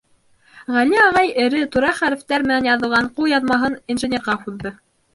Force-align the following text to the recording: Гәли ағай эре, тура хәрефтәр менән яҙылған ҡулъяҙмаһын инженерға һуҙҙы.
Гәли 0.77 0.97
ағай 1.07 1.29
эре, 1.43 1.61
тура 1.77 1.93
хәрефтәр 2.01 2.49
менән 2.49 2.71
яҙылған 2.73 3.13
ҡулъяҙмаһын 3.21 3.81
инженерға 3.97 4.41
һуҙҙы. 4.47 4.79